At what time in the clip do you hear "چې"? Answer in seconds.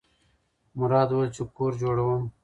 1.35-1.43